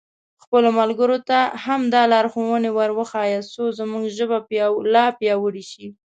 [0.43, 4.37] خپلو ملګرو ته هم دا لارښوونې ور وښیاست څو زموږ ژبه
[4.93, 5.85] لا پیاوړې شي.